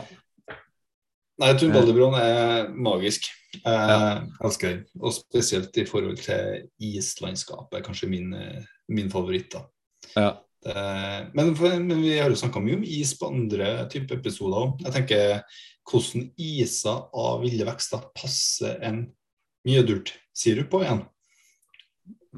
[1.40, 3.30] Nei, tunnballebrå er magisk.
[3.66, 4.22] Eh, Ja.
[4.44, 4.86] elsker den.
[5.02, 9.52] Og spesielt i forhold til islandskapet, kanskje min, eh, min favoritt.
[9.52, 9.66] da.
[10.16, 10.38] ja.
[10.64, 11.56] Det, men,
[11.88, 14.84] men vi har jo snakka mye om is på andre typer episoder òg.
[14.86, 15.42] Jeg tenker
[15.90, 19.08] hvordan iser av ville vekster passer en
[19.66, 21.02] mjødurtsirup på igjen.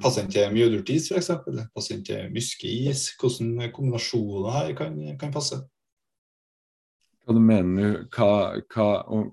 [0.01, 1.27] Passer den til mjødurtis f.eks.?
[1.75, 3.09] Passer den til muskeis?
[3.19, 5.59] Hvordan kombinasjoner her kan, kan passe?
[7.23, 7.99] Hva du mener du?
[8.11, 8.31] Hva,
[8.73, 9.29] hva, og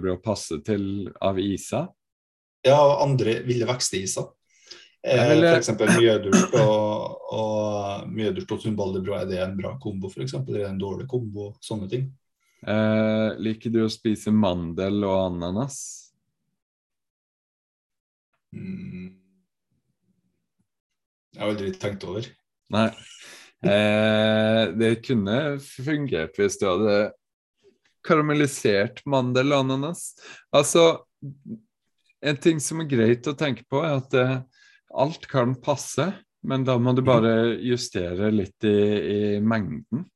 [0.00, 1.86] blir å passer til av isa?
[2.64, 4.30] Ja, og andre ville.
[5.04, 9.20] Eh, Jeg ville- For eksempel mjødurt og, og mjødurt og tunnballebrød.
[9.20, 10.34] Er det en bra kombo, f.eks.?
[10.34, 11.52] Er det en dårlig kombo?
[11.60, 12.12] Sånne ting.
[12.62, 15.80] Eh, liker du å spise mandel og ananas?
[18.54, 19.16] Mm.
[21.32, 22.26] Jeg har aldri tenkt over.
[22.72, 22.88] Nei.
[23.62, 26.96] Eh, det kunne fungert hvis du hadde
[28.06, 30.12] karamellisert mandelananas.
[30.54, 31.04] Altså,
[32.22, 34.38] en ting som er greit å tenke på, er at eh,
[34.98, 36.10] alt kan passe,
[36.42, 40.08] men da må du bare justere litt i, i mengden.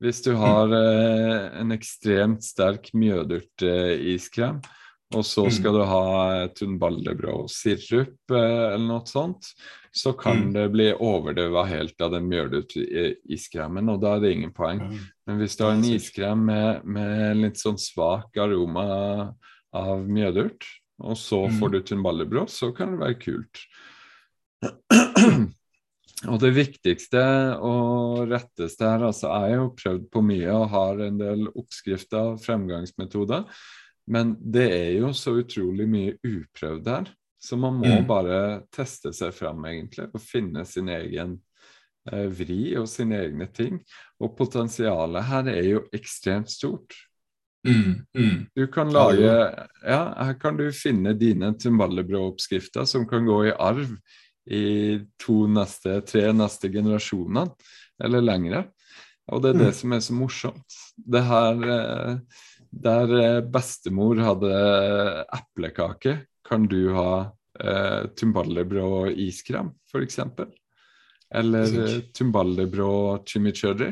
[0.00, 4.60] Hvis du har eh, en ekstremt sterk mjødurt-iskrem,
[5.14, 5.50] og så Mm.
[5.50, 9.44] skal du ha tunnballebrød-sirup eh, eller noe sånt,
[9.92, 10.52] så kan Mm.
[10.54, 14.80] det bli overdøva helt av den mjødurt-iskremen, og da er det ingen poeng.
[14.80, 14.98] Mm.
[15.26, 19.34] Men hvis du har en iskrem med, med litt sånn svak aroma
[19.74, 20.64] av mjødurt,
[21.00, 21.58] og så Mm.
[21.58, 23.58] får du tunballebrød, så kan det være kult.
[26.28, 31.16] Og det viktigste og retteste her, altså er jo prøvd på mye og har en
[31.16, 33.46] del oppskrifter og fremgangsmetoder,
[34.08, 37.10] men det er jo så utrolig mye uprøvd her,
[37.42, 38.06] så man må Mm.
[38.06, 41.40] bare teste seg fram, egentlig, og finne sin egen
[42.12, 43.78] eh, vri og sine egne ting.
[44.20, 46.94] Og potensialet her er jo ekstremt stort.
[47.66, 48.06] Mm.
[48.16, 48.46] Mm.
[48.56, 49.28] Du kan lage
[49.84, 53.96] Ja, her kan du finne dine tumballebrødoppskrifter som kan gå i arv
[54.50, 57.50] i to neste, tre neste generasjoner,
[58.02, 58.64] eller lengre.
[59.30, 59.72] Og det er det Mm.
[59.74, 60.78] som er så morsomt.
[60.96, 62.18] Det her eh,
[62.70, 64.50] Der eh, bestemor hadde
[65.34, 67.12] eplekake, kan du ha
[67.58, 70.20] eh, tumballebrød og iskrem, f.eks.
[71.34, 73.90] Eller eh, tumballebrød og chimichurri.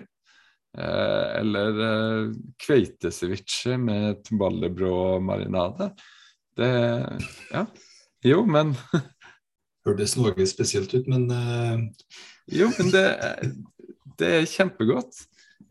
[0.78, 5.92] Eh, eller eh, kveitesvitsje med tuballebrå-marinade.
[6.56, 6.72] Det
[7.52, 7.66] Ja.
[8.24, 8.74] Jo, men
[9.86, 11.78] Hørtes noe spesielt ut, men uh...
[12.50, 13.04] Jo, men det,
[14.18, 15.22] det er kjempegodt.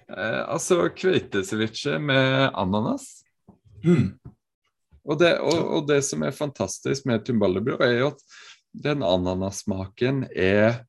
[0.08, 3.10] Eh, altså kveitesvitsje med ananas.
[3.84, 4.16] Mm.
[5.08, 8.24] Og, det, og, og det, som er fantastisk med tumballebrød, er jo at
[8.78, 10.84] den ananassmaken er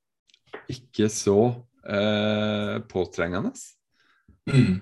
[0.70, 1.40] ikke så
[1.88, 3.54] eh, påtrengende.
[4.48, 4.78] Mm.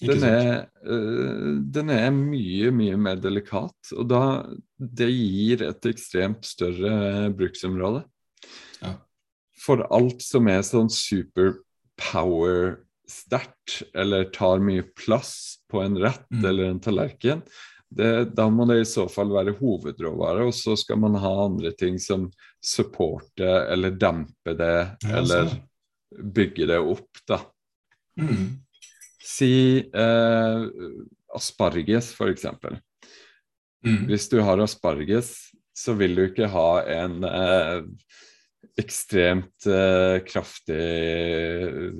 [0.00, 4.20] Den er, uh, den er, mye, mye mer delikat, og da
[4.80, 8.06] det gir et ekstremt større bruksområde.
[8.80, 8.94] Ja.
[9.60, 10.88] For alt som er sånn
[13.10, 16.44] superpower-sterkt, eller tar mye plass på en rett mm.
[16.44, 17.42] eller en tallerken,
[17.90, 21.72] det, da må det i så fall være hovedråvare, og så skal man ha andre
[21.72, 22.30] ting som
[22.62, 25.50] supporter eller demper det, ja, eller
[26.10, 27.40] bygge det opp, da.
[28.20, 28.60] Mm.
[29.24, 30.62] Si eh,
[31.34, 32.78] asparges, eksempel
[33.80, 34.10] Mm.
[34.10, 37.78] Hvis du har asparges, så vil du ikke ha en eh,
[38.80, 40.80] ekstremt eh, kraftig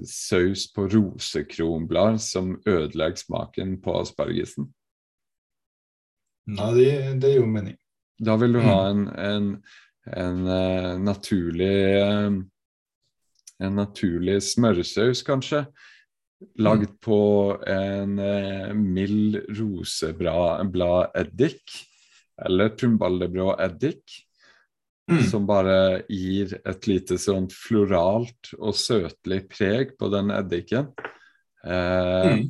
[0.09, 4.71] saus på rosekronblad som ødelegger smaken på aspargesen.
[6.51, 6.91] Nei, det,
[7.23, 7.77] det gir jo mening.
[8.21, 8.67] Da vil du mm.
[8.67, 9.63] ha en, en,
[10.17, 12.33] en uh, naturlig uh,
[13.61, 15.67] En naturlig smørsaus, kanskje,
[16.57, 16.97] Lagd mm.
[17.05, 21.61] på en uh, mild rosebladeddik,
[22.41, 24.01] eller tumballebrå-eddik,
[25.11, 25.25] mm.
[25.31, 30.91] som bare gir et lite sånn floralt og søtlig preg på den eddiken.
[31.67, 32.45] Eh, mm.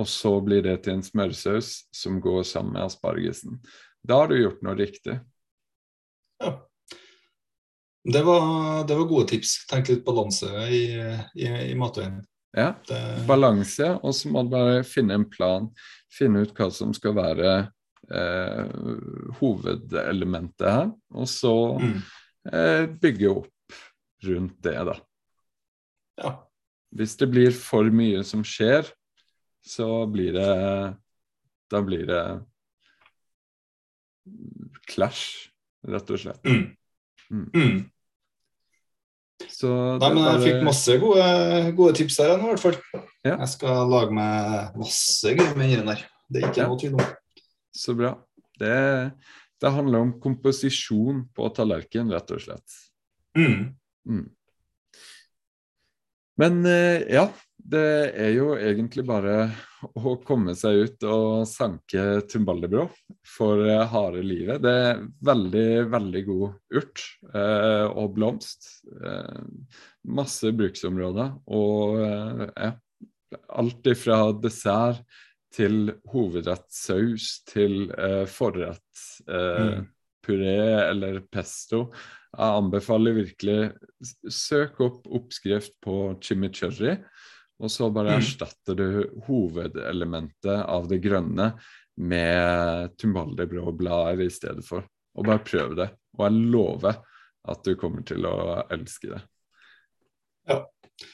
[0.00, 3.60] Og så blir det til en smørsaus som går sammen med aspargesen.
[4.04, 5.18] Da har du gjort noe riktig.
[6.42, 6.56] Ja.
[8.04, 9.62] Det var, det var gode tips.
[9.70, 10.84] Tenk litt balanse i,
[11.40, 12.18] i, i matveien.
[12.54, 12.68] Ja,
[13.26, 15.70] balanse, og så må du bare finne en plan.
[16.14, 17.54] Finne ut hva som skal være
[19.40, 21.94] hovedelementet her, og så mm.
[22.52, 23.78] eh, bygge opp
[24.24, 24.96] rundt det, da.
[26.20, 26.34] Ja.
[26.94, 28.86] Hvis det blir for mye som skjer,
[29.64, 30.50] så blir det
[31.72, 32.20] Da blir det
[34.86, 35.50] clash,
[35.88, 36.44] rett og slett.
[36.44, 36.76] Mm.
[37.30, 37.48] Mm.
[37.54, 37.82] mm.
[39.50, 41.26] Så Nei, men jeg fikk masse gode,
[41.76, 42.78] gode tips her nå, i hvert fall.
[43.24, 43.34] Ja.
[43.34, 46.04] Jeg skal lage meg masse greier med den der.
[46.30, 46.68] Det er ikke ja.
[46.70, 47.04] noe tvil om.
[47.74, 48.14] Så bra.
[48.58, 49.10] Det,
[49.60, 52.76] det, handler om komposisjon på tallerken, rett og slett.
[53.38, 53.74] Mm.
[54.06, 54.28] Mm.
[56.38, 57.28] Men eh, ja,
[57.64, 57.84] det
[58.18, 59.48] er jo egentlig bare
[59.96, 62.88] å komme seg ut og sanke tumbaldebro
[63.36, 64.62] for eh, harde livet.
[64.62, 68.70] Det er veldig, veldig god urt eh, og blomst.
[68.98, 69.42] Eh,
[70.04, 71.34] masse bruksområder.
[71.54, 72.74] Og eh,
[73.54, 75.02] alt ifra dessert
[75.54, 79.04] til hovedrettsaus til eh, forrett.
[79.28, 79.90] Eh, mm.
[80.24, 81.86] Puré eller pesto.
[82.34, 83.58] Jeg anbefaler virkelig
[84.32, 86.96] søk opp oppskrift på chimichurri
[87.62, 88.18] og så bare mm.
[88.18, 88.86] erstatter du
[89.28, 91.52] hovedelementet av det grønne
[92.02, 94.86] med tumbaldeblåblader i stedet for.
[95.14, 95.88] Og bare prøv det.
[96.18, 96.98] Og jeg lover
[97.52, 99.20] at du kommer til å elske det.
[100.50, 100.58] Ja.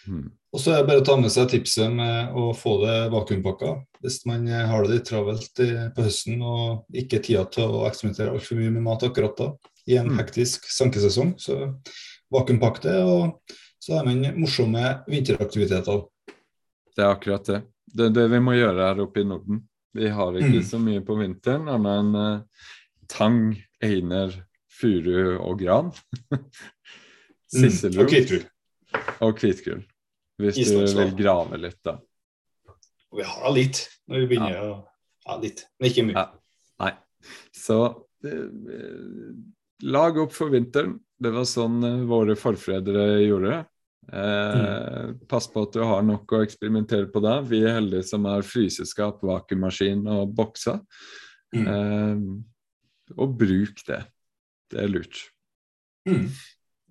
[0.07, 0.29] Mm.
[0.51, 3.77] Og så er det bare å ta med seg tipset med å få det vakuumpakka.
[4.03, 5.63] Hvis man har det litt travelt
[5.95, 9.51] på høsten og ikke tida til å eksperimentere altfor mye med mat akkurat da,
[9.87, 10.19] i en mm.
[10.19, 11.61] hektisk sankesesong, så
[12.35, 12.97] vakuumpakk det.
[13.07, 16.03] Og så har man morsomme vinteraktiviteter.
[16.97, 17.63] Det er akkurat det.
[17.91, 19.65] Det er det vi må gjøre her oppe i Norden.
[19.97, 20.69] Vi har ikke mm.
[20.69, 22.75] så mye på vinteren annet enn uh,
[23.11, 23.41] tang,
[23.83, 24.35] einer,
[24.71, 25.93] furu og gran.
[27.51, 28.11] Sisselrot.
[28.11, 28.25] Mm.
[28.27, 28.43] Okay.
[29.25, 29.83] Og hvitgull,
[30.41, 31.99] Hvis du vil grave litt, da.
[33.11, 34.67] Vi har litt når vi begynner ja.
[34.67, 34.79] å
[35.27, 36.17] Ja, litt, men ikke mye.
[36.17, 36.29] Ja.
[36.81, 36.93] Nei.
[37.55, 37.79] Så
[38.25, 38.47] eh,
[39.85, 40.97] lag opp for vinteren.
[41.21, 43.59] Det var sånn uh, våre forfedre gjorde.
[44.13, 45.19] Eh, mm.
[45.29, 47.39] Pass på at du har nok å eksperimentere på da.
[47.47, 50.81] Vi er heldige som har fryseskap, vakuummaskin og bokser.
[51.55, 51.69] Mm.
[51.75, 54.01] Eh, og bruk det.
[54.71, 55.23] Det er lurt.
[56.09, 56.27] Mm.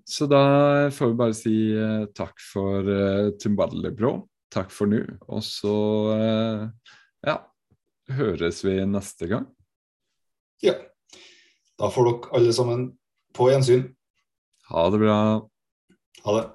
[0.09, 4.15] Så da får vi bare si uh, takk for uh, Tumballebrå.
[4.49, 5.03] Takk for nå.
[5.29, 5.73] Og så
[6.17, 6.63] uh,
[7.25, 7.35] ja,
[8.17, 9.45] høres vi neste gang.
[10.65, 10.73] Ja.
[11.79, 12.87] Da får dere alle sammen
[13.37, 13.85] på gjensyn.
[14.73, 15.19] Ha det bra.
[16.25, 16.49] Ha det.